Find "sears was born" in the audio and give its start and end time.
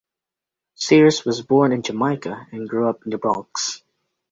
0.73-1.71